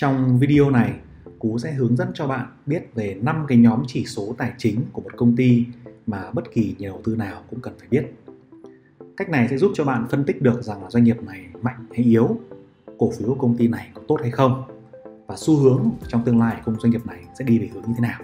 [0.00, 0.94] Trong video này,
[1.38, 4.80] Cú sẽ hướng dẫn cho bạn biết về 5 cái nhóm chỉ số tài chính
[4.92, 5.64] của một công ty
[6.06, 8.06] mà bất kỳ nhà đầu tư nào cũng cần phải biết.
[9.16, 11.86] Cách này sẽ giúp cho bạn phân tích được rằng là doanh nghiệp này mạnh
[11.90, 12.40] hay yếu,
[12.98, 14.62] cổ phiếu của công ty này có tốt hay không
[15.26, 17.94] và xu hướng trong tương lai của doanh nghiệp này sẽ đi về hướng như
[17.96, 18.20] thế nào.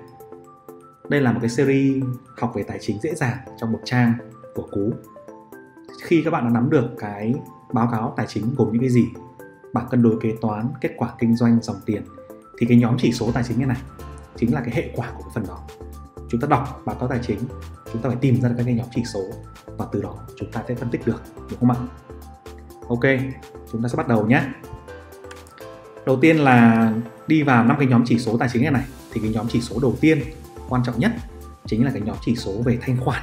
[1.08, 2.04] Đây là một cái series
[2.38, 4.12] học về tài chính dễ dàng trong một trang
[4.54, 4.90] của Cú.
[6.02, 7.34] Khi các bạn đã nắm được cái
[7.72, 9.04] báo cáo tài chính gồm những cái gì,
[9.74, 12.02] bảng cân đối kế toán, kết quả kinh doanh, dòng tiền
[12.58, 13.80] thì cái nhóm chỉ số tài chính như này
[14.36, 15.58] chính là cái hệ quả của cái phần đó.
[16.28, 17.38] Chúng ta đọc báo cáo tài chính,
[17.92, 19.20] chúng ta phải tìm ra được các cái nhóm chỉ số
[19.66, 21.76] và từ đó chúng ta sẽ phân tích được, đúng không ạ?
[22.88, 23.04] Ok,
[23.72, 24.42] chúng ta sẽ bắt đầu nhé.
[26.06, 26.92] Đầu tiên là
[27.26, 29.60] đi vào năm cái nhóm chỉ số tài chính này này thì cái nhóm chỉ
[29.60, 30.22] số đầu tiên
[30.68, 31.12] quan trọng nhất
[31.66, 33.22] chính là cái nhóm chỉ số về thanh khoản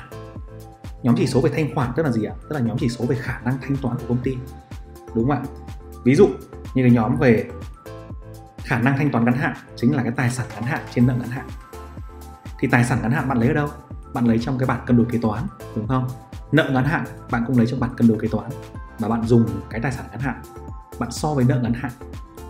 [1.04, 3.06] nhóm chỉ số về thanh khoản tức là gì ạ tức là nhóm chỉ số
[3.06, 4.38] về khả năng thanh toán của công ty
[5.16, 5.42] đúng không ạ
[6.04, 6.28] ví dụ
[6.74, 7.50] như cái nhóm về
[8.58, 11.14] khả năng thanh toán ngắn hạn chính là cái tài sản ngắn hạn trên nợ
[11.20, 11.48] ngắn hạn.
[12.60, 13.68] Thì tài sản ngắn hạn bạn lấy ở đâu?
[14.14, 15.44] Bạn lấy trong cái bảng cân đối kế toán,
[15.76, 16.08] đúng không?
[16.52, 18.50] Nợ ngắn hạn bạn cũng lấy trong bảng cân đối kế toán
[19.00, 20.42] và bạn dùng cái tài sản ngắn hạn.
[21.00, 21.92] Bạn so với nợ ngắn hạn,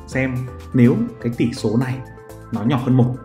[0.08, 0.36] xem
[0.74, 1.98] nếu cái tỷ số này
[2.52, 3.16] nó nhỏ hơn một.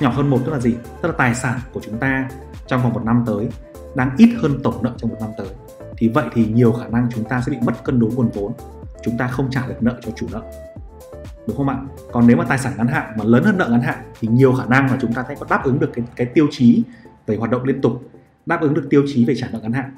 [0.00, 0.74] Nhỏ hơn một tức là gì?
[1.02, 2.28] Tức là tài sản của chúng ta
[2.66, 3.48] trong vòng một năm tới
[3.94, 5.48] đang ít hơn tổng nợ trong một năm tới.
[5.98, 8.52] Thì vậy thì nhiều khả năng chúng ta sẽ bị mất cân đối nguồn vốn
[9.04, 10.42] chúng ta không trả được nợ cho chủ nợ.
[11.46, 11.76] Đúng không ạ?
[12.12, 14.52] Còn nếu mà tài sản ngắn hạn mà lớn hơn nợ ngắn hạn thì nhiều
[14.52, 16.82] khả năng là chúng ta sẽ có đáp ứng được cái, cái tiêu chí
[17.26, 18.10] về hoạt động liên tục
[18.46, 19.90] đáp ứng được tiêu chí về trả nợ ngắn hạn.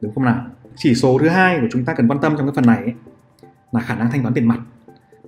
[0.00, 0.46] Đúng không nào?
[0.76, 2.94] Chỉ số thứ hai của chúng ta cần quan tâm trong cái phần này ấy,
[3.72, 4.58] là khả năng thanh toán tiền mặt.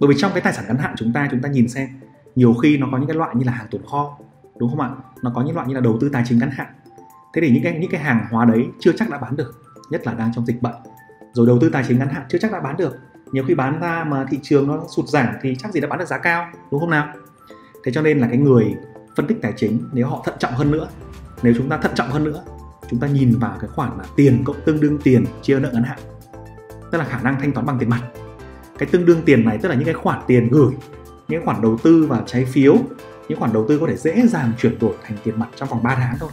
[0.01, 1.89] Bởi vì trong cái tài sản ngắn hạn chúng ta chúng ta nhìn xem
[2.35, 4.19] nhiều khi nó có những cái loại như là hàng tồn kho
[4.59, 4.91] đúng không ạ?
[5.23, 6.67] Nó có những loại như là đầu tư tài chính ngắn hạn.
[7.35, 10.07] Thế thì những cái những cái hàng hóa đấy chưa chắc đã bán được nhất
[10.07, 10.75] là đang trong dịch bệnh
[11.33, 12.99] rồi đầu tư tài chính ngắn hạn, chưa chắc đã bán được.
[13.33, 15.99] Nhiều khi bán ra mà thị trường nó sụt giảm thì chắc gì đã bán
[15.99, 17.09] được giá cao, đúng không nào?
[17.85, 18.75] Thế cho nên là cái người
[19.17, 20.89] phân tích tài chính, nếu họ thận trọng hơn nữa,
[21.43, 22.43] nếu chúng ta thận trọng hơn nữa,
[22.91, 25.83] chúng ta nhìn vào cái khoản là tiền cộng tương đương tiền chia nợ ngắn
[25.83, 25.99] hạn,
[26.91, 28.01] tức là khả năng thanh toán bằng tiền mặt.
[28.79, 30.73] Cái tương đương tiền này tức là những cái khoản tiền gửi,
[31.29, 32.77] những khoản đầu tư vào trái phiếu,
[33.29, 35.83] những khoản đầu tư có thể dễ dàng chuyển đổi thành tiền mặt trong vòng
[35.83, 36.31] 3 tháng thôi.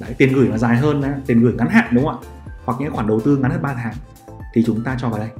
[0.00, 2.28] Đấy, tiền gửi là dài hơn tiền gửi ngắn hạn, đúng không ạ?
[2.68, 3.94] Hoặc những khoản đầu tư ngắn hơn 3 tháng,
[4.54, 5.30] thì chúng ta cho vào đây.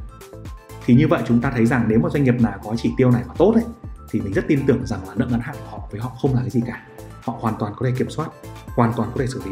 [0.87, 3.11] Thì như vậy chúng ta thấy rằng nếu một doanh nghiệp nào có chỉ tiêu
[3.11, 3.65] này mà tốt ấy,
[4.11, 6.34] thì mình rất tin tưởng rằng là nợ ngắn hạn của họ với họ không
[6.34, 6.83] là cái gì cả.
[7.25, 8.28] Họ hoàn toàn có thể kiểm soát,
[8.67, 9.50] hoàn toàn có thể xử lý.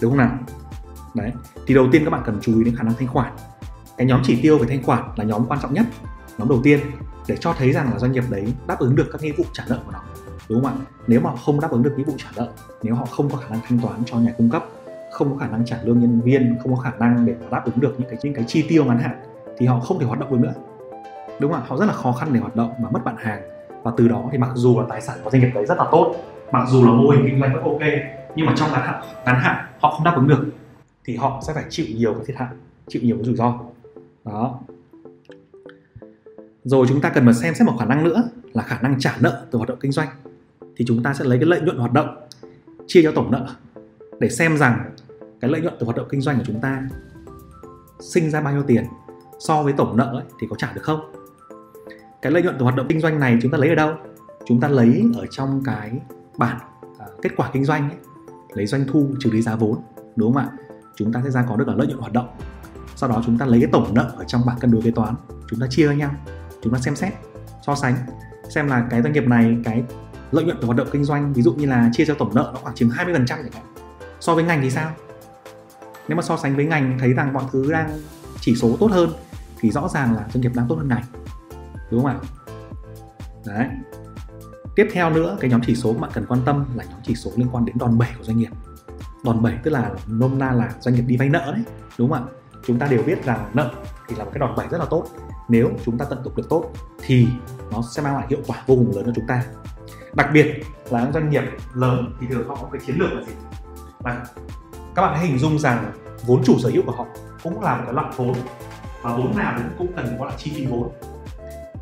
[0.00, 0.38] Đúng không nào?
[1.14, 1.32] Đấy,
[1.66, 3.32] thì đầu tiên các bạn cần chú ý đến khả năng thanh khoản.
[3.96, 5.86] Cái nhóm chỉ tiêu về thanh khoản là nhóm quan trọng nhất,
[6.38, 6.80] nhóm đầu tiên,
[7.26, 9.64] để cho thấy rằng là doanh nghiệp đấy đáp ứng được các nghĩa vụ trả
[9.68, 10.00] nợ của nó.
[10.48, 10.84] Đúng không ạ?
[11.06, 12.52] Nếu mà không đáp ứng được nghĩa vụ trả nợ,
[12.82, 14.64] nếu họ không có khả năng thanh toán cho nhà cung cấp
[15.10, 17.80] không có khả năng trả lương nhân viên, không có khả năng để đáp ứng
[17.80, 19.16] được những cái những cái chi tiêu ngắn hạn,
[19.58, 20.54] thì họ không thể hoạt động được nữa.
[21.40, 21.66] Đúng không ạ?
[21.68, 23.42] Họ rất là khó khăn để hoạt động và mất bạn hàng.
[23.82, 25.84] Và từ đó thì mặc dù là tài sản của doanh nghiệp đấy rất là
[25.92, 26.14] tốt,
[26.52, 27.80] mặc dù là mô hình kinh doanh rất ok,
[28.36, 30.46] nhưng mà trong ngắn hạn ngắn hạn họ không đáp ứng được,
[31.04, 32.48] thì họ sẽ phải chịu nhiều cái thiệt hại,
[32.88, 33.58] chịu nhiều cái rủi ro.
[34.24, 34.58] Đó.
[36.64, 38.22] Rồi chúng ta cần phải xem xét một khả năng nữa
[38.52, 40.08] là khả năng trả nợ từ hoạt động kinh doanh.
[40.76, 42.16] Thì chúng ta sẽ lấy cái lợi nhuận hoạt động,
[42.86, 43.46] chia cho tổng nợ
[44.20, 44.94] để xem rằng
[45.40, 46.82] cái lợi nhuận từ hoạt động kinh doanh của chúng ta
[48.00, 48.84] sinh ra bao nhiêu tiền
[49.38, 51.12] so với tổng nợ ấy, thì có trả được không?
[52.22, 53.94] Cái lợi nhuận từ hoạt động kinh doanh này chúng ta lấy ở đâu?
[54.46, 55.92] Chúng ta lấy ở trong cái
[56.38, 56.58] bản
[56.98, 57.98] à, kết quả kinh doanh ấy,
[58.52, 59.78] lấy doanh thu trừ đi giá vốn
[60.16, 60.50] đúng không ạ?
[60.96, 62.28] Chúng ta sẽ ra có được ở lợi nhuận hoạt động.
[62.96, 65.14] Sau đó chúng ta lấy cái tổng nợ ở trong bảng cân đối kế toán
[65.50, 66.10] chúng ta chia với nhau
[66.62, 67.12] chúng ta xem xét
[67.66, 67.94] so sánh
[68.48, 69.82] xem là cái doanh nghiệp này cái
[70.32, 72.50] lợi nhuận từ hoạt động kinh doanh ví dụ như là chia cho tổng nợ
[72.54, 73.69] nó khoảng chừng 20% chẳng hạn
[74.20, 74.90] so với ngành thì sao?
[76.08, 78.00] Nếu mà so sánh với ngành thấy rằng mọi thứ đang
[78.40, 79.12] chỉ số tốt hơn,
[79.60, 81.04] thì rõ ràng là doanh nghiệp đang tốt hơn ngành.
[81.90, 82.20] Đúng không ạ?
[83.46, 83.66] Đấy.
[84.76, 87.30] Tiếp theo nữa, cái nhóm chỉ số bạn cần quan tâm là nhóm chỉ số
[87.36, 88.50] liên quan đến đòn bẩy của doanh nghiệp.
[89.24, 91.62] Đòn bẩy tức là nôm na là doanh nghiệp đi vay nợ đấy,
[91.98, 92.32] đúng không ạ?
[92.66, 93.70] Chúng ta đều biết rằng nợ
[94.08, 95.06] thì là một cái đòn bẩy rất là tốt.
[95.48, 97.28] Nếu chúng ta tận dụng được tốt thì
[97.72, 99.44] nó sẽ mang lại hiệu quả vô cùng lớn cho chúng ta.
[100.14, 101.42] Đặc biệt là những doanh nghiệp
[101.74, 103.32] lớn thì thường họ có cái chiến lược là gì?
[104.04, 104.22] Mà
[104.94, 105.92] các bạn hãy hình dung rằng
[106.26, 107.06] vốn chủ sở hữu của họ
[107.42, 108.34] cũng là một cái loại vốn.
[109.02, 110.90] Và vốn nào cũng cũng cần có là chi phí vốn.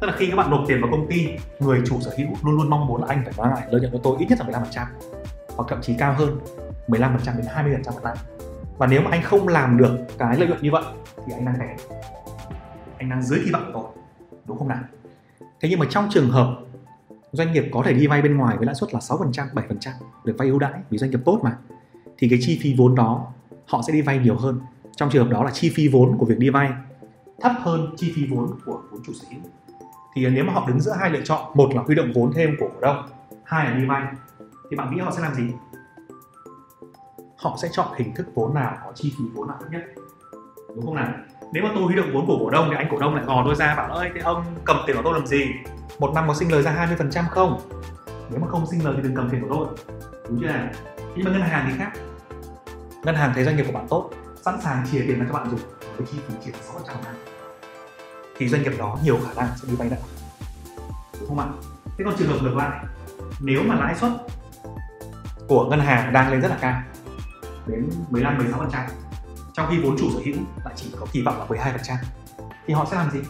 [0.00, 1.28] Tức là khi các bạn nộp tiền vào công ty
[1.60, 3.92] người chủ sở hữu luôn luôn mong muốn là anh phải mang lại lợi nhuận
[3.92, 4.86] cho tôi ít nhất là 15%
[5.56, 6.38] hoặc thậm chí cao hơn
[6.88, 8.16] 15% đến 20% một năm.
[8.78, 10.84] Và nếu mà anh không làm được cái lợi nhuận như vậy
[11.26, 11.76] thì anh đang kém
[12.98, 14.02] anh đang dưới kỳ vọng của tôi
[14.46, 14.78] đúng không nào?
[15.60, 16.56] Thế nhưng mà trong trường hợp
[17.32, 19.92] doanh nghiệp có thể đi vay bên ngoài với lãi suất là 6%, 7%
[20.24, 21.56] được vay ưu đãi vì doanh nghiệp tốt mà
[22.18, 23.26] thì cái chi phí vốn đó
[23.66, 24.60] họ sẽ đi vay nhiều hơn.
[24.96, 26.72] Trong trường hợp đó là chi phí vốn của việc đi vay
[27.40, 29.40] thấp hơn chi phí vốn của vốn chủ sở hữu.
[30.14, 32.56] Thì nếu mà họ đứng giữa hai lựa chọn, một là huy động vốn thêm
[32.60, 33.08] của cổ đông,
[33.44, 34.02] hai là đi vay,
[34.70, 35.52] thì bạn nghĩ họ sẽ làm gì?
[37.36, 39.82] Họ sẽ chọn hình thức vốn nào có chi phí vốn nào thấp nhất?
[40.76, 41.12] Đúng không nào?
[41.52, 43.42] Nếu mà tôi huy động vốn của cổ đông thì anh cổ đông lại gò
[43.44, 45.46] tôi ra bảo ơi, thế ông cầm tiền của tôi làm gì?
[45.98, 47.60] Một năm có sinh lời ra 20% không?
[48.30, 49.66] Nếu mà không sinh lời thì đừng cầm tiền của tôi.
[50.28, 50.68] Đúng chưa nào?
[51.16, 51.92] Nhưng mà ngân hàng thì khác
[53.08, 54.10] ngân hàng thấy doanh nghiệp của bạn tốt,
[54.44, 55.60] sẵn sàng chia tiền ra cho bạn dùng
[55.96, 57.14] với chi phí chỉ sáu trăm năm
[58.36, 59.96] thì doanh nghiệp đó nhiều khả năng sẽ đi vay nợ.
[61.20, 61.46] Đúng không ạ?
[61.84, 62.84] Thế còn trường hợp ngược lại,
[63.40, 64.12] nếu mà lãi suất
[65.48, 66.82] của ngân hàng đang lên rất là cao,
[67.66, 68.86] đến 15 16 phần trăm,
[69.52, 71.96] trong khi vốn chủ sở hữu lại chỉ có kỳ vọng là 12 phần trăm,
[72.66, 73.20] thì họ sẽ làm gì?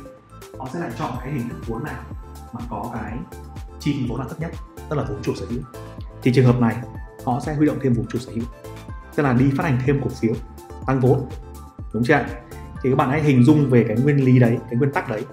[0.59, 2.03] Họ sẽ lại chọn cái hình thức vốn nào
[2.53, 3.13] mà có cái
[3.81, 4.51] chi phí vốn là thấp nhất,
[4.89, 5.63] tức là vốn chủ sở hữu.
[6.23, 6.77] Thì trường hợp này,
[7.25, 8.45] họ sẽ huy động thêm vốn chủ sở hữu
[9.19, 10.35] tức là đi phát hành thêm cổ phiếu,
[10.87, 11.29] tăng vốn,
[11.93, 12.27] đúng chưa ạ?
[12.83, 15.25] thì các bạn hãy hình dung về cái nguyên lý đấy, cái nguyên tắc đấy.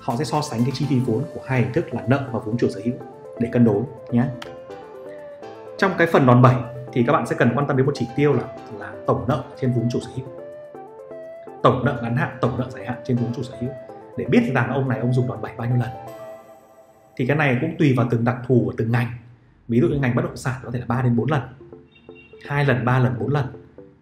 [0.00, 2.40] Họ sẽ so sánh cái chi phí vốn của hai hình thức là nợ và
[2.44, 2.94] vốn chủ sở hữu
[3.40, 4.24] để cân đối nhé.
[5.78, 6.54] Trong cái phần đòn bẩy
[6.92, 8.42] thì các bạn sẽ cần quan tâm đến một chỉ tiêu là
[8.78, 10.26] là tổng nợ trên vốn chủ sở hữu.
[11.62, 13.70] Tổng nợ ngắn hạn, tổng nợ dài hạn trên vốn chủ sở hữu.
[14.16, 15.90] Để biết rằng ông này ông dùng đòn bẩy bao nhiêu lần.
[17.16, 19.08] Thì cái này cũng tùy vào từng đặc thù của từng ngành.
[19.68, 21.42] Ví dụ như ngành bất động sản có thể là 3 đến 4 lần
[22.46, 23.46] hai lần, ba lần, bốn lần.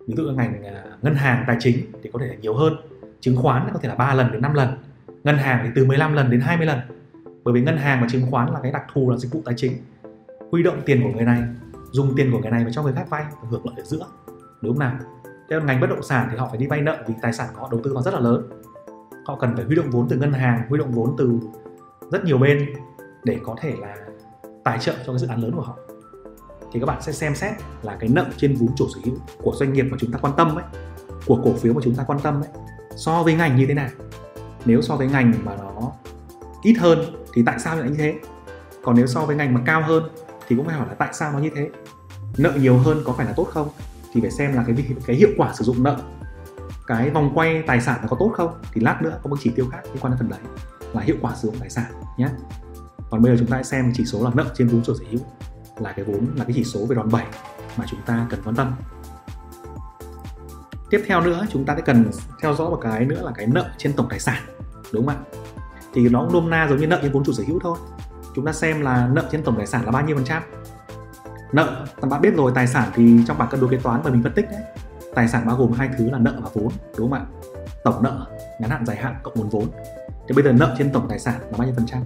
[0.06, 2.76] Ví dụ ngành à, ngân hàng tài chính thì có thể là nhiều hơn.
[3.20, 4.68] Chứng khoán có thể là 3 lần đến 5 lần.
[5.24, 6.78] Ngân hàng thì từ 15 lần đến 20 lần.
[7.44, 9.54] Bởi vì ngân hàng và chứng khoán là cái đặc thù, là dịch vụ tài
[9.58, 9.72] chính.
[10.50, 11.42] Huy động tiền của người này,
[11.92, 14.06] dùng tiền của người này và cho người khác vay, và hưởng lợi ở giữa.
[14.62, 14.92] Đúng không nào?
[15.50, 17.60] Theo ngành bất động sản thì họ phải đi vay nợ vì tài sản của
[17.60, 18.42] họ đầu tư vào rất là lớn.
[19.26, 21.38] Họ cần phải huy động vốn từ ngân hàng, huy động vốn từ
[22.12, 22.66] rất nhiều bên
[23.24, 23.96] để có thể là
[24.64, 25.76] tài trợ cho cái dự án lớn của họ
[26.72, 27.52] thì các bạn sẽ xem xét
[27.82, 30.34] là cái nợ trên vốn chủ sở hữu của doanh nghiệp mà chúng ta quan
[30.36, 30.64] tâm ấy,
[31.26, 32.50] của cổ phiếu mà chúng ta quan tâm ấy,
[32.96, 33.88] so với ngành như thế nào.
[34.64, 35.92] Nếu so với ngành mà nó
[36.62, 38.14] ít hơn thì tại sao lại như thế?
[38.82, 40.08] Còn nếu so với ngành mà cao hơn
[40.48, 41.70] thì cũng phải hỏi là tại sao nó như thế?
[42.38, 43.68] Nợ nhiều hơn có phải là tốt không?
[44.12, 44.76] Thì phải xem là cái
[45.06, 46.00] cái hiệu quả sử dụng nợ,
[46.86, 48.54] cái vòng quay tài sản nó có tốt không?
[48.72, 50.40] Thì lát nữa có một chỉ tiêu khác liên quan đến phần đấy,
[50.92, 52.28] là hiệu quả sử dụng tài sản nhé.
[53.10, 55.04] Còn bây giờ chúng ta hãy xem chỉ số là nợ trên vốn chủ sở
[55.10, 55.20] hữu
[55.78, 57.24] là cái vốn, là cái chỉ số về đòn bẩy
[57.76, 58.74] mà chúng ta cần quan tâm.
[60.90, 62.10] Tiếp theo nữa, chúng ta sẽ cần
[62.42, 64.42] theo dõi một cái nữa là cái nợ trên tổng tài sản,
[64.92, 65.38] đúng không ạ?
[65.94, 67.78] Thì nó cũng nôm na giống như nợ trên vốn chủ sở hữu thôi.
[68.34, 70.42] Chúng ta xem là nợ trên tổng tài sản là bao nhiêu phần trăm.
[71.52, 74.22] Nợ, bạn biết rồi, tài sản thì trong bảng cân đối kế toán mà mình
[74.22, 74.62] phân tích đấy,
[75.14, 76.68] tài sản bao gồm hai thứ là nợ và vốn,
[76.98, 77.26] đúng không ạ?
[77.84, 78.26] Tổng nợ,
[78.60, 79.66] ngắn hạn, dài hạn cộng nguồn vốn.
[80.28, 82.02] Thì bây giờ nợ trên tổng tài sản là bao nhiêu phần trăm?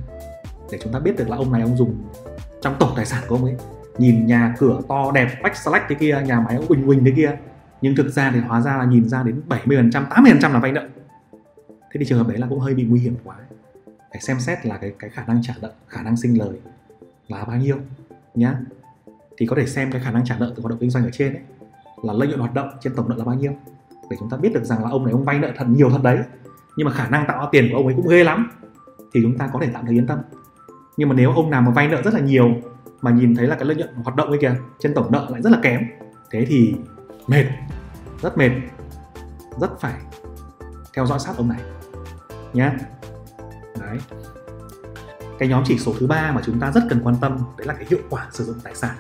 [0.71, 2.03] Để chúng ta biết được là ông này ông dùng
[2.61, 3.57] trong tổng tài sản của ông ấy.
[3.99, 7.37] Nhìn nhà cửa to đẹp, bách select thế kia, nhà máy quỳnh quỳnh thế kia.
[7.81, 10.89] Nhưng thực ra thì hóa ra là nhìn ra đến 70% 80% là vay nợ.
[11.61, 13.37] Thế thì trường hợp đấy là cũng hơi bị nguy hiểm quá.
[14.11, 16.61] Phải xem xét là cái cái khả năng trả nợ, khả năng sinh lời
[17.29, 17.77] là bao nhiêu
[18.35, 18.55] nhá.
[19.39, 21.11] Thì có thể xem cái khả năng trả nợ từ hoạt động kinh doanh ở
[21.13, 21.43] trên ấy,
[22.03, 23.53] là lợi nhuận hoạt động trên tổng nợ là bao nhiêu.
[24.11, 26.01] Để chúng ta biết được rằng là ông này ông vay nợ thật nhiều thật
[26.03, 26.19] đấy.
[26.77, 28.51] Nhưng mà khả năng tạo ra tiền của ông ấy cũng ghê lắm.
[29.15, 30.19] Thì chúng ta có thể tạm thời yên tâm
[31.01, 32.55] nhưng mà nếu ông nào mà vay nợ rất là nhiều
[33.01, 35.43] mà nhìn thấy là cái lợi nhuận hoạt động ấy kìa, trên tổng nợ lại
[35.43, 35.81] rất là kém,
[36.31, 36.75] thế thì
[37.27, 37.45] mệt,
[38.23, 38.51] rất mệt,
[39.61, 39.95] rất phải
[40.95, 41.61] theo dõi sát ông này
[42.53, 42.71] nhé
[43.81, 43.99] đấy.
[45.39, 47.75] Cái nhóm chỉ số thứ ba mà chúng ta rất cần quan tâm, đấy là
[47.75, 48.97] cái hiệu quả sử dụng tài sản.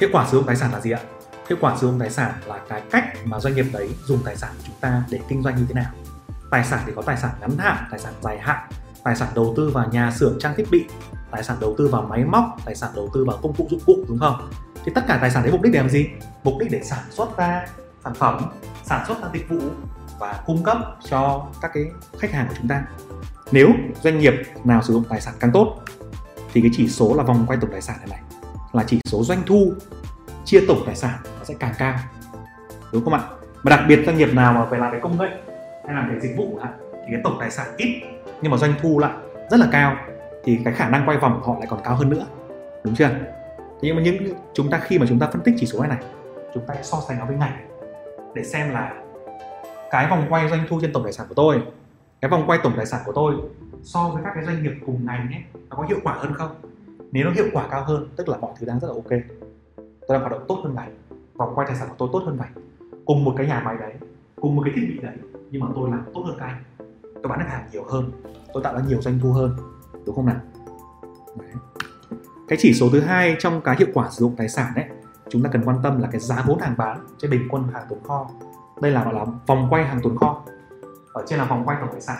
[0.00, 1.00] Hiệu quả sử dụng tài sản là gì ạ?
[1.48, 4.36] Hiệu quả sử dụng tài sản là cái cách mà doanh nghiệp đấy dùng tài
[4.36, 5.92] sản của chúng ta để kinh doanh như thế nào.
[6.50, 8.68] Tài sản thì có tài sản ngắn hạn, tài sản dài hạn
[9.04, 10.84] tài sản đầu tư vào nhà xưởng trang thiết bị,
[11.30, 13.80] tài sản đầu tư vào máy móc, tài sản đầu tư vào công cụ dụng
[13.86, 14.50] cụ, đúng không?
[14.84, 16.06] Thì tất cả tài sản đấy mục đích để làm gì?
[16.44, 17.66] Mục đích để sản xuất ra
[18.04, 18.40] sản phẩm,
[18.84, 19.58] sản xuất ra dịch vụ
[20.18, 20.78] và cung cấp
[21.10, 21.84] cho các cái
[22.18, 22.82] khách hàng của chúng ta.
[23.52, 23.68] Nếu
[24.02, 25.76] doanh nghiệp nào sử dụng tài sản càng tốt,
[26.52, 28.20] thì cái chỉ số là vòng quay tổng tài sản này này,
[28.72, 29.72] là chỉ số doanh thu,
[30.44, 31.94] chia tổng tài sản nó sẽ càng cao,
[32.92, 33.20] đúng không ạ?
[33.62, 35.28] Mà đặc biệt doanh nghiệp nào mà phải làm cái công nghệ
[35.86, 36.68] hay làm cái dịch vụ hả
[37.06, 38.02] thì cái tổng tài sản ít,
[38.42, 39.12] nhưng mà doanh thu lại
[39.50, 39.96] rất là cao,
[40.44, 42.26] thì cái khả năng quay vòng của họ lại còn cao hơn nữa.
[42.84, 43.08] Đúng chưa?
[43.58, 45.88] Thế nhưng mà những chúng ta khi mà chúng ta phân tích chỉ số này
[45.88, 45.98] này
[46.54, 47.68] chúng ta so sánh nó với ngành
[48.34, 48.94] để xem là
[49.90, 51.62] cái vòng quay doanh thu trên tổng tài sản của tôi,
[52.20, 53.34] cái vòng quay tổng tài sản của tôi
[53.82, 56.50] so với các cái doanh nghiệp cùng ngành ấy, nó có hiệu quả hơn không?
[57.12, 59.10] Nếu nó hiệu quả cao hơn, tức là mọi thứ đang rất là ok,
[59.80, 60.94] tôi đang hoạt động tốt hơn ngành,
[61.34, 62.52] vòng quay tài sản của tôi tốt hơn ngành,
[63.04, 63.92] cùng một cái nhà máy đấy,
[64.40, 65.14] cùng một cái thiết bị đấy,
[65.50, 66.56] nhưng mà tôi làm tốt hơn các anh
[67.22, 68.10] tôi bán được hàng nhiều hơn.
[68.52, 69.56] Tôi tạo ra nhiều doanh thu hơn.
[70.06, 70.36] Đúng không nào?
[71.36, 71.50] Đấy.
[72.48, 74.84] cái chỉ số thứ hai trong cái hiệu quả sử dụng tài sản đấy
[75.28, 77.86] chúng ta cần quan tâm là cái giá vốn hàng bán trên bình quân hàng
[77.90, 78.30] tồn kho.
[78.82, 80.42] Đây là gọi là vòng quay hàng tồn kho.
[81.12, 82.18] Ở trên là vòng quay tổng tài sản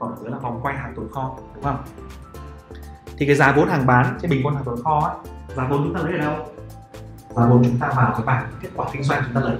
[0.00, 1.76] còn ở dưới là vòng quay hàng tồn kho đúng không?
[3.16, 5.84] Thì cái giá vốn hàng bán trên bình quân hàng tồn kho ấy, giá vốn
[5.84, 6.46] chúng ta lấy ở đâu?
[7.36, 9.56] Giá vốn chúng ta vào cái bảng kết quả kinh doanh chúng ta lấy.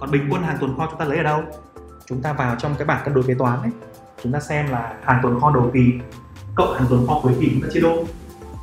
[0.00, 1.42] Còn bình quân hàng tồn kho chúng ta lấy ở đâu?
[2.08, 3.70] Chúng ta vào trong cái bảng cân đối kế toán ấy
[4.22, 5.92] chúng ta xem là hàng tồn kho đầu kỳ
[6.54, 8.04] cộng hàng tồn kho cuối kỳ chúng ta chia đôi.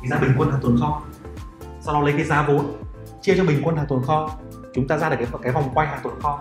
[0.02, 1.02] Thì ra bình quân hàng tồn kho
[1.80, 2.66] sau đó lấy cái giá vốn
[3.22, 4.30] chia cho bình quân hàng tồn kho
[4.74, 6.38] chúng ta ra được cái cái vòng quay hàng tồn kho.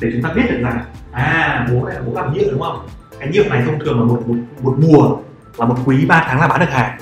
[0.00, 2.86] Để chúng ta biết được rằng à bố này là bố làm nhựa đúng không?
[3.18, 5.16] Cái nhựa này thông thường là một, một một mùa
[5.58, 6.98] là một quý 3 tháng là bán được hàng.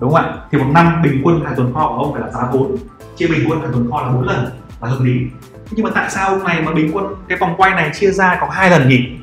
[0.00, 0.34] Đúng không ạ?
[0.50, 2.76] Thì một năm bình quân hàng tồn kho của ông phải là giá vốn
[3.16, 4.46] chia bình quân hàng tồn kho là bốn lần
[4.80, 5.26] là hợp lý
[5.70, 8.38] nhưng mà tại sao ông này mà bình quân cái vòng quay này chia ra
[8.40, 9.18] có hai lần nhỉ?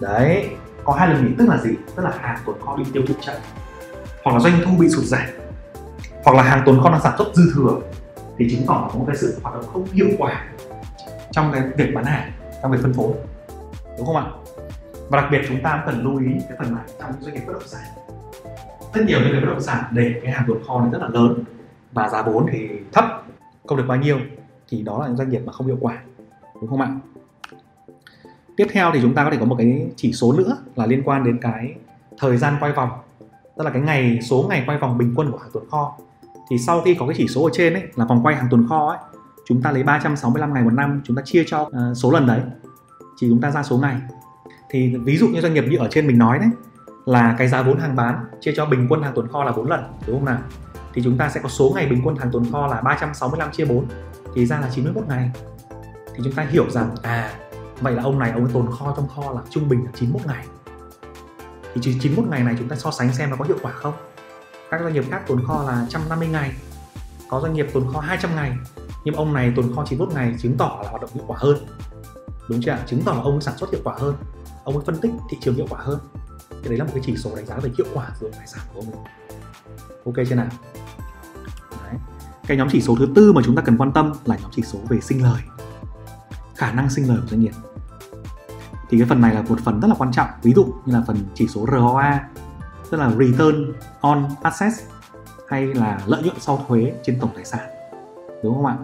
[0.00, 0.48] Đấy.
[0.84, 1.70] Có hai lần nghỉ tức là gì?
[1.96, 3.34] Tức là hàng tồn kho bị tiêu thụ chậm.
[4.24, 5.26] Hoặc là doanh thu bị sụt giảm.
[6.24, 7.80] Hoặc là hàng tồn kho đang sản xuất dư thừa.
[8.38, 10.44] Thì chứng tỏ có một cái sự hoạt động không hiệu quả
[11.30, 13.12] trong cái việc bán hàng trong việc phân phối.
[13.98, 14.24] Đúng không ạ?
[15.08, 17.52] Và đặc biệt chúng ta cần lưu ý cái phần này trong doanh nghiệp bất
[17.52, 17.82] động sản.
[18.94, 21.08] Rất nhiều doanh nghiệp bất động sản để cái hàng tồn kho này rất là
[21.08, 21.44] lớn
[21.92, 23.04] và giá vốn thì thấp
[23.66, 24.18] không được bao nhiêu
[24.68, 26.02] thì đó là những doanh nghiệp mà không hiệu quả
[26.54, 26.96] đúng không ạ?
[28.56, 31.02] Tiếp theo thì chúng ta có thể có một cái chỉ số nữa là liên
[31.04, 31.74] quan đến cái
[32.18, 32.90] thời gian quay vòng
[33.56, 35.98] tức là cái ngày số ngày quay vòng bình quân của hàng tồn kho.
[36.50, 38.66] Thì sau khi có cái chỉ số ở trên ấy là vòng quay hàng tồn
[38.68, 38.98] kho ấy
[39.46, 42.40] chúng ta lấy 365 ngày một năm chúng ta chia cho uh, số lần đấy
[43.20, 43.96] thì chúng ta ra số ngày.
[44.70, 46.48] Thì ví dụ như doanh nghiệp như ở trên mình nói đấy
[47.04, 49.68] là cái giá vốn hàng bán chia cho bình quân hàng tồn kho là 4
[49.68, 50.38] lần đúng không nào?
[50.94, 53.64] Thì chúng ta sẽ có số ngày bình quân hàng tồn kho là 365 chia
[53.64, 53.84] 4
[54.38, 55.30] thì ra là 91 ngày.
[56.14, 57.34] Thì chúng ta hiểu rằng à
[57.80, 60.26] vậy là ông này ông ấy tồn kho trong kho là trung bình là 91
[60.26, 60.46] ngày.
[61.74, 63.94] Thì 91 ngày này chúng ta so sánh xem nó có hiệu quả không?
[64.70, 66.52] Các doanh nghiệp khác tồn kho là 150 ngày,
[67.28, 68.52] có doanh nghiệp tồn kho 200 ngày,
[69.04, 71.56] nhưng ông này tồn kho 91 ngày chứng tỏ là hoạt động hiệu quả hơn.
[72.48, 72.80] Đúng chưa ạ?
[72.86, 74.14] Chứng tỏ là ông ấy sản xuất hiệu quả hơn,
[74.64, 75.98] ông ấy phân tích thị trường hiệu quả hơn.
[76.50, 78.62] Thì đấy là một cái chỉ số đánh giá về hiệu quả của tài sản
[78.74, 79.12] của ông ấy.
[80.04, 80.48] Ok chưa nào
[82.48, 84.62] cái nhóm chỉ số thứ tư mà chúng ta cần quan tâm là nhóm chỉ
[84.62, 85.42] số về sinh lời,
[86.56, 87.52] khả năng sinh lời của doanh nghiệp.
[88.90, 90.28] Thì cái phần này là một phần rất là quan trọng.
[90.42, 92.28] Ví dụ như là phần chỉ số ROA
[92.90, 94.80] tức là Return on Assets,
[95.48, 97.68] hay là lợi nhuận sau thuế trên tổng tài sản.
[98.44, 98.76] Đúng không ạ?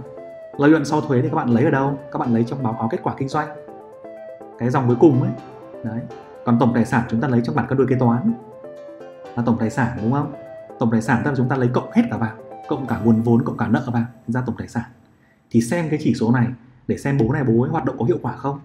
[0.59, 1.99] Lợi nhuận sau thuế thì các bạn lấy ở đâu?
[2.13, 3.49] Các bạn lấy trong báo cáo kết quả kinh doanh.
[4.59, 5.31] Cái dòng cuối cùng ấy,
[5.85, 6.01] đấy.
[6.45, 8.33] Còn tổng tài sản chúng ta lấy trong bản cân đối kế toán.
[9.37, 10.33] Là tổng tài sản, đúng không?
[10.79, 13.23] Tổng tài sản tức là chúng ta lấy cộng hết cả vào cộng cả nguồn
[13.23, 14.85] vốn, cộng cả nợ vào ra tổng tài sản.
[15.51, 16.47] Thì xem cái chỉ số này
[16.89, 18.59] để xem bố này, bố ấy hoạt động có hiệu quả không.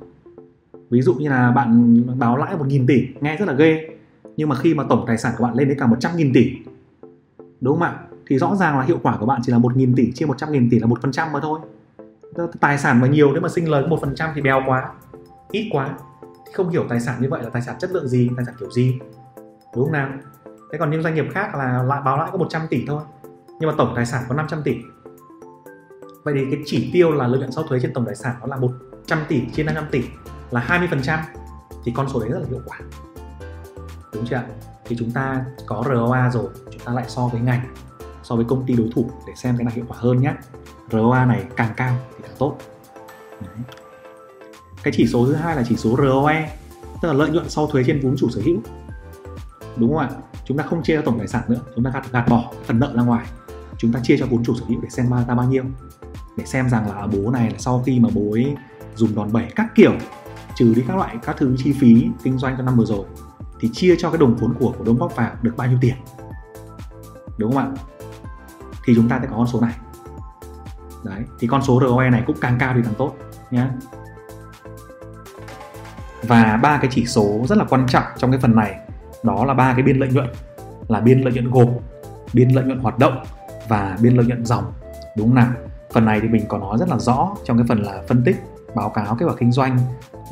[0.89, 3.89] Ví dụ như là bạn báo lãi 1.000 tỷ, nghe rất là ghê.
[4.37, 6.51] Nhưng mà khi mà tổng tài sản của bạn lên đến cả 100.000 tỷ,
[7.61, 7.99] đúng không ạ?
[8.27, 10.79] Thì rõ ràng là hiệu quả của bạn chỉ là 1.000 tỷ, chia 100.000 tỷ
[10.79, 11.59] là một phần trăm mà thôi.
[12.59, 14.91] Tài sản mà nhiều, nếu mà sinh lời một phần trăm thì béo quá,
[15.51, 15.97] ít quá.
[16.21, 18.55] Thì không hiểu tài sản như vậy là tài sản chất lượng gì, tài sản
[18.59, 18.99] kiểu gì,
[19.75, 20.09] đúng không nào?
[20.45, 23.01] Thế còn những doanh nghiệp khác là lại báo lãi có 100 tỷ thôi
[23.59, 24.75] nhưng mà tổng tài sản có 500 tỷ.
[26.23, 28.47] Vậy thì cái chỉ tiêu là lợi nhuận sau thuế trên tổng tài sản nó
[28.47, 30.03] là 100 tỷ trên 500 tỷ
[30.51, 31.19] là 20%
[31.83, 32.79] thì con số đấy rất là hiệu quả.
[34.13, 34.45] Đúng chưa ạ?
[34.85, 37.75] Thì chúng ta có ROA rồi chúng ta lại so với ngành
[38.23, 40.33] so với công ty đối thủ để xem cái nào hiệu quả hơn nhé
[40.91, 42.57] ROA này càng cao thì càng tốt.
[43.41, 43.57] Đấy.
[44.83, 46.57] cái chỉ số thứ hai là chỉ số ROE
[47.01, 48.57] tức là lợi nhuận sau thuế trên vốn chủ sở hữu.
[49.77, 50.09] Đúng không ạ?
[50.45, 52.79] Chúng ta không chia ra tổng tài sản nữa chúng ta gạt, gạt bỏ phần
[52.79, 53.25] nợ ra ngoài
[53.79, 55.63] chúng ta chia cho vốn chủ sở hữu để xem ra bao nhiêu.
[56.37, 58.55] Để xem rằng là bố này là sau khi mà bố ấy
[58.95, 59.93] dùng đòn bẩy các kiểu,
[60.55, 63.05] trừ đi các loại các thứ chi phí kinh doanh trong năm vừa rồi,
[63.59, 65.95] thì chia cho cái đồng vốn của cổ đông góp vào được bao nhiêu tiền?
[67.37, 67.83] Đúng không ạ?
[68.85, 69.73] Thì chúng ta sẽ có con số này.
[71.03, 73.15] Đấy, thì con số ROE này cũng càng cao thì càng tốt
[73.51, 73.67] nhé
[76.23, 78.75] và ba cái chỉ số rất là quan trọng trong cái phần này,
[79.23, 80.27] đó là ba cái biên lợi nhuận,
[80.87, 81.69] là biên lợi nhuận gộp,
[82.33, 83.23] biên lợi nhuận hoạt động
[83.69, 84.73] và biên lợi nhuận dòng,
[85.17, 85.51] đúng không nào?
[85.93, 88.43] Phần này thì mình có nói rất là rõ trong cái phần là phân tích,
[88.75, 89.77] báo cáo kết quả kinh doanh,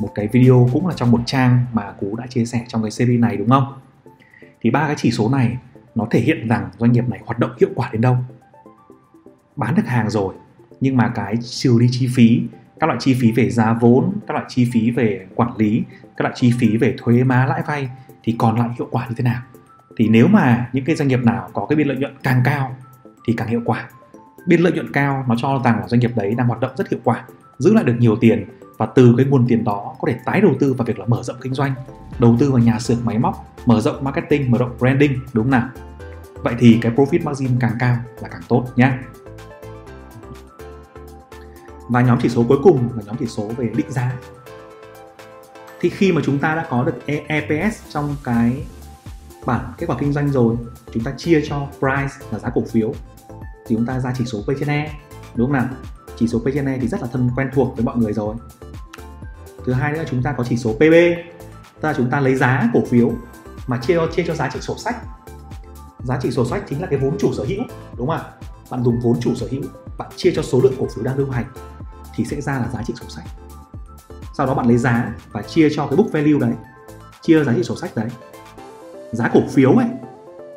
[0.00, 2.90] một cái video cũng là trong một trang mà cú đã chia sẻ trong cái
[2.90, 3.72] series này, đúng không?
[4.60, 5.58] Thì ba cái chỉ số này,
[5.94, 8.16] nó thể hiện rằng doanh nghiệp này hoạt động hiệu quả đến đâu.
[9.56, 10.34] Bán được hàng rồi,
[10.80, 12.40] nhưng mà cái trừ đi chi phí,
[12.80, 15.82] các loại chi phí về giá vốn, các loại chi phí về quản lý,
[16.16, 17.90] các loại chi phí về thuế má lãi vay
[18.22, 19.42] thì còn lại hiệu quả như thế nào?
[19.96, 22.76] Thì nếu mà những cái doanh nghiệp nào có cái biên lợi nhuận càng cao
[23.28, 23.88] thì càng hiệu quả.
[24.46, 26.88] Biên lợi nhuận cao nó cho rằng là doanh nghiệp đấy đang hoạt động rất
[26.90, 27.24] hiệu quả,
[27.58, 28.44] giữ lại được nhiều tiền
[28.76, 31.22] và từ cái nguồn tiền đó có thể tái đầu tư vào việc là mở
[31.22, 31.74] rộng kinh doanh,
[32.18, 35.50] đầu tư vào nhà xưởng máy móc, mở rộng marketing, mở rộng branding, đúng không
[35.50, 35.68] nào?
[36.34, 38.92] Vậy thì cái profit margin càng cao là càng tốt nhé
[41.88, 44.12] và nhóm chỉ số cuối cùng là nhóm chỉ số về định giá.
[45.80, 48.64] Thì khi mà chúng ta đã có được EPS trong cái
[49.46, 50.56] bản kết quả kinh doanh rồi,
[50.92, 52.92] chúng ta chia cho price là giá cổ phiếu
[53.68, 54.92] thì chúng ta ra chỉ số P trên E
[55.34, 55.66] đúng không nào?
[56.16, 58.34] Chỉ số P trên E thì rất là thân quen thuộc với mọi người rồi.
[59.64, 60.94] Thứ hai nữa là chúng ta có chỉ số PB
[61.80, 63.10] tức là chúng ta lấy giá cổ phiếu
[63.66, 64.96] mà chia chia cho giá trị sổ sách.
[66.04, 67.62] Giá trị sổ sách chính là cái vốn chủ sở hữu,
[67.96, 68.24] đúng không ạ?
[68.70, 69.62] Bạn dùng vốn chủ sở hữu,
[69.98, 71.44] bạn chia cho số lượng cổ phiếu đang lưu hành
[72.14, 73.24] thì sẽ ra là giá trị sổ sách.
[74.36, 76.52] Sau đó bạn lấy giá và chia cho cái book value đấy,
[77.22, 78.08] chia giá trị sổ sách đấy.
[79.12, 79.86] Giá cổ phiếu ấy,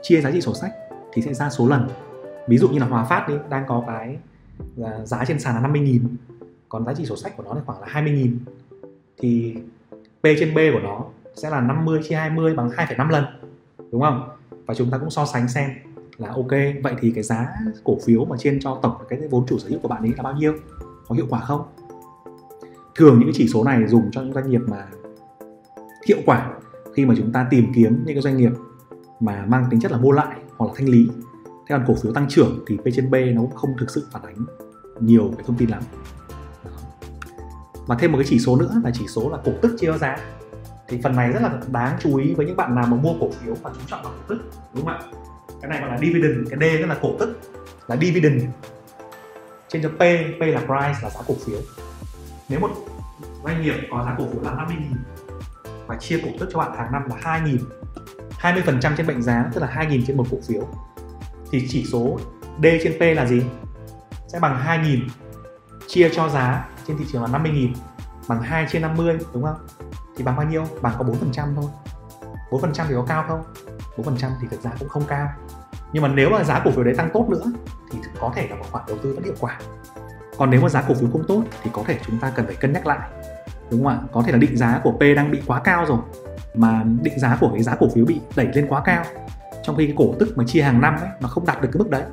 [0.03, 0.71] chia giá trị sổ sách
[1.13, 1.89] thì sẽ ra số lần
[2.47, 4.17] ví dụ như là Hòa Phát đi đang có cái
[4.83, 5.99] à, giá trên sàn là 50.000
[6.69, 8.37] còn giá trị sổ sách của nó là khoảng là 20.000
[9.17, 9.55] thì
[10.21, 11.05] P trên B của nó
[11.35, 13.25] sẽ là 50 chia 20 bằng 2,5 lần
[13.91, 14.29] đúng không?
[14.65, 15.69] Và chúng ta cũng so sánh xem
[16.17, 16.51] là ok
[16.83, 17.47] vậy thì cái giá
[17.83, 20.23] cổ phiếu mà trên cho tổng cái vốn chủ sở hữu của bạn ấy là
[20.23, 20.53] bao nhiêu?
[21.07, 21.61] Có hiệu quả không?
[22.95, 24.87] Thường những cái chỉ số này dùng cho những doanh nghiệp mà
[26.07, 26.53] hiệu quả
[26.93, 28.51] khi mà chúng ta tìm kiếm những cái doanh nghiệp
[29.19, 31.07] mà mang tính chất là mua lại hoặc là thanh lý
[31.67, 34.07] thế còn cổ phiếu tăng trưởng thì P trên B nó cũng không thực sự
[34.11, 34.45] phản ánh
[34.99, 35.83] nhiều cái thông tin lắm.
[37.85, 40.17] Và thêm một cái chỉ số nữa là chỉ số là cổ tức chia giá.
[40.87, 43.29] Thì phần này rất là đáng chú ý với những bạn nào mà mua cổ
[43.31, 44.41] phiếu và chú trọng vào cổ tức,
[44.73, 45.01] đúng không ạ?
[45.61, 47.39] Cái này gọi là dividend, cái D tức là cổ tức,
[47.87, 48.43] là dividend.
[49.67, 49.99] Trên cho P
[50.39, 51.59] P là price là giá cổ phiếu.
[52.49, 52.69] Nếu một
[53.43, 54.97] doanh nghiệp có giá cổ phiếu là 50 nghìn
[55.87, 57.57] và chia cổ tức cho bạn hàng năm là 2 nghìn
[58.39, 60.67] 20% trên mệnh giá, tức là 2 nghìn trên một cổ phiếu
[61.51, 62.19] thì chỉ số
[62.63, 63.41] D trên P là gì?
[64.27, 65.07] Sẽ bằng 2 nghìn,
[65.87, 67.73] chia cho giá trên thị trường là 50 nghìn,
[68.27, 69.67] bằng 2 trên 50 đúng không?
[70.17, 70.63] Thì bằng bao nhiêu?
[70.81, 71.69] Bằng có 4% thôi
[72.49, 73.43] 4% thì có cao không?
[73.97, 75.29] 4% thì thực ra cũng không cao
[75.93, 77.43] nhưng mà nếu mà giá cổ phiếu đấy tăng tốt nữa,
[77.91, 79.59] thì có thể là một khoản đầu tư vẫn hiệu quả
[80.37, 82.55] còn nếu mà giá cổ phiếu không tốt, thì có thể chúng ta cần phải
[82.55, 83.09] cân nhắc lại
[83.71, 85.97] đúng không ạ có thể là định giá của P đang bị quá cao rồi,
[86.55, 89.03] mà định giá của cái giá cổ phiếu bị đẩy lên quá cao
[89.63, 91.79] trong khi cái cổ tức mà chia hàng năm ấy, mà không đạt được cái
[91.79, 92.03] mức đấy,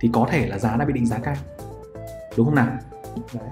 [0.00, 1.36] thì có thể là giá đã bị định giá cao.
[2.36, 2.68] Đúng không nào?
[3.34, 3.48] Đấy.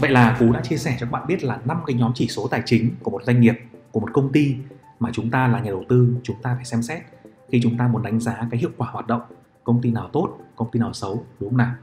[0.00, 2.28] vậy là cú đã chia sẻ cho các bạn biết là năm cái nhóm chỉ
[2.28, 3.54] số tài chính của một doanh nghiệp,
[3.92, 4.56] của một công ty
[5.00, 7.02] mà chúng ta là nhà đầu tư, chúng ta phải xem xét
[7.48, 9.22] khi chúng ta muốn đánh giá cái hiệu quả hoạt động,
[9.64, 11.74] công ty nào tốt, công ty nào xấu, đúng không nào?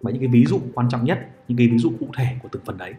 [0.00, 2.48] Và những cái ví dụ quan trọng nhất, những cái ví dụ cụ thể của
[2.52, 2.94] từng phần đấy.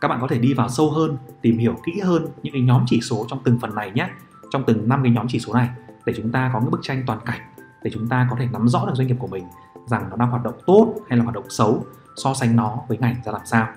[0.00, 2.84] Các bạn có thể đi vào sâu hơn, tìm hiểu kỹ hơn những cái nhóm
[2.86, 4.08] chỉ số trong từng phần này nhé.
[4.50, 5.68] Trong từng năm cái nhóm chỉ số này
[6.06, 7.40] để chúng ta có cái bức tranh toàn cảnh
[7.82, 9.44] để chúng ta có thể nắm rõ được doanh nghiệp của mình
[9.86, 11.84] rằng nó đang hoạt động tốt hay là hoạt động xấu
[12.16, 13.68] so sánh nó với ngành ra làm sao.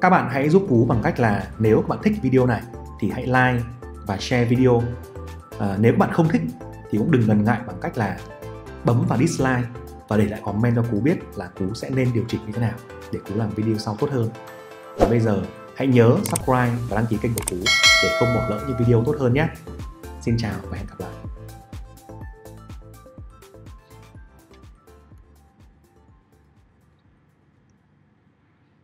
[0.00, 2.62] Các bạn hãy giúp Cú bằng cách là nếu các bạn thích video này
[3.00, 3.64] thì hãy like
[4.06, 4.82] và share video.
[5.58, 6.42] À, nếu các bạn không thích
[6.90, 8.18] thì cũng đừng ngần ngại bằng cách là
[8.84, 9.68] bấm vào dislike
[10.08, 12.60] và để lại comment cho Cú biết là Cú sẽ nên điều chỉnh như thế
[12.60, 12.74] nào
[13.12, 14.30] để Cú làm video sau tốt hơn.
[14.98, 15.42] Và bây giờ
[15.76, 17.56] hãy nhớ subscribe và đăng ký kênh của Cú
[18.02, 19.48] để không bỏ lỡ những video tốt hơn nhé.
[20.20, 21.15] Xin chào và hẹn gặp lại.